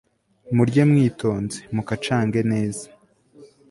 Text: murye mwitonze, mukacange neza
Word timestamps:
murye 0.55 0.83
mwitonze, 0.89 1.57
mukacange 1.75 2.39
neza 2.51 2.85